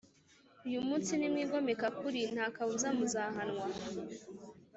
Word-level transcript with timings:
Uyu 0.67 0.79
munsi 0.87 1.11
nimwigomeka 1.15 1.87
kuri 1.99 2.21
ntakabuza 2.33 2.87
muzahanwa 2.97 3.65